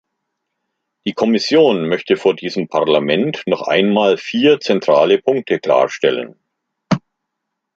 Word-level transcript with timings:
Die 1.05 1.13
Kommission 1.13 1.87
möchte 1.87 2.17
vor 2.17 2.33
diesem 2.35 2.67
Parlament 2.67 3.43
noch 3.45 3.61
einmal 3.67 4.17
vier 4.17 4.59
zentrale 4.59 5.21
Punkte 5.21 5.59
klarstellen. 5.59 6.39